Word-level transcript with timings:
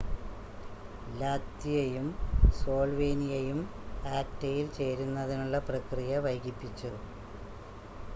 ലാത്വിയയും 1.17 2.07
സ്ലോൾവേനിയയും 2.51 3.59
ആക്റ്റയിൽ 4.13 4.67
ചേരുന്നതിനുള്ള 4.77 5.59
പ്രക്രിയ 5.69 6.17
വൈകിപ്പിച്ചു 6.19 6.91